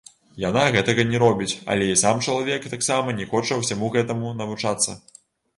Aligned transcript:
Яна 0.43 0.61
гэтага 0.75 1.03
не 1.09 1.19
робіць, 1.23 1.59
але 1.73 1.89
і 1.91 1.99
сам 2.03 2.23
чалавек 2.27 2.65
таксама 2.73 3.15
не 3.21 3.29
хоча 3.35 3.59
ўсяму 3.63 3.91
гэтаму 3.97 4.37
навучацца. 4.41 4.99